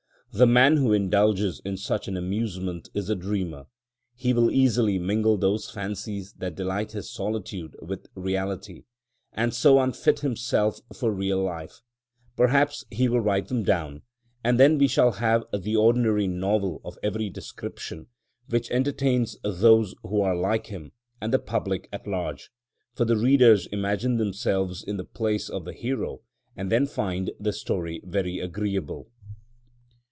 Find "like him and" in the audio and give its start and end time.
20.37-21.33